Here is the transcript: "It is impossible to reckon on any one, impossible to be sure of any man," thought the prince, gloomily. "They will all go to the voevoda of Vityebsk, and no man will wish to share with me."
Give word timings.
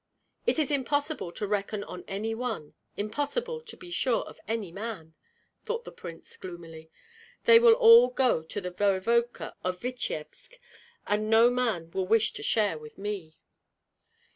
"It 0.47 0.57
is 0.57 0.71
impossible 0.71 1.31
to 1.33 1.45
reckon 1.45 1.83
on 1.83 2.03
any 2.07 2.33
one, 2.33 2.73
impossible 2.97 3.61
to 3.61 3.77
be 3.77 3.91
sure 3.91 4.23
of 4.23 4.39
any 4.47 4.71
man," 4.71 5.13
thought 5.63 5.83
the 5.83 5.91
prince, 5.91 6.37
gloomily. 6.37 6.89
"They 7.43 7.59
will 7.59 7.73
all 7.73 8.07
go 8.07 8.41
to 8.41 8.59
the 8.59 8.71
voevoda 8.71 9.53
of 9.63 9.79
Vityebsk, 9.79 10.55
and 11.05 11.29
no 11.29 11.51
man 11.51 11.91
will 11.91 12.07
wish 12.07 12.33
to 12.33 12.41
share 12.41 12.79
with 12.79 12.97
me." 12.97 13.35